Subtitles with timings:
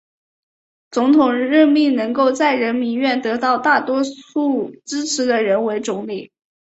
[0.89, 6.31] 总统任命能够在人民院得到大多数支持的人为总理。